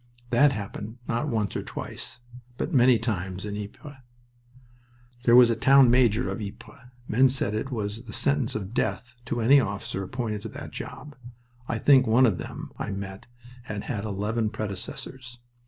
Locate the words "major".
5.91-6.31